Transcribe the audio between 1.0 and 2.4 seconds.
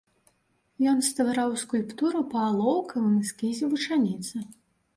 ствараў скульптуру па